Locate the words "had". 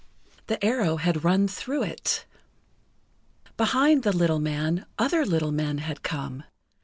0.97-1.23, 5.77-6.01